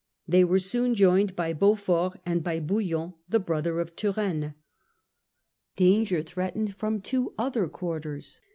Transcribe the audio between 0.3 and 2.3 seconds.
were soon joined by Beaufort